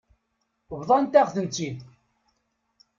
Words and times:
Bḍant-aɣ-tent-id. 0.79 1.79